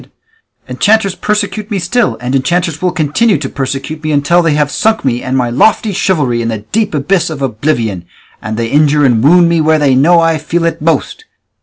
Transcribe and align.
Enchanters 0.67 1.11
have 1.11 1.21
persecuted 1.21 1.69
me, 1.69 1.77
enchanters 1.77 1.77
persecute 1.77 1.77
me 1.77 1.79
still, 1.79 2.17
and 2.19 2.33
enchanters 2.33 2.81
will 2.81 2.91
continue 2.91 3.37
to 3.37 3.47
persecute 3.47 4.03
me 4.03 4.11
until 4.11 4.41
they 4.41 4.55
have 4.55 4.71
sunk 4.71 5.05
me 5.05 5.21
and 5.21 5.37
my 5.37 5.51
lofty 5.51 5.93
chivalry 5.93 6.41
in 6.41 6.47
the 6.47 6.65
deep 6.71 6.95
abyss 6.95 7.29
of 7.29 7.43
oblivion; 7.43 8.05
and 8.41 8.57
they 8.57 8.65
injure 8.65 9.05
and 9.05 9.23
wound 9.23 9.47
me 9.47 9.61
where 9.61 9.77
they 9.77 9.93
know 9.93 10.19
I 10.19 10.39
feel 10.39 10.65
it 10.65 10.81
most. 10.81 11.25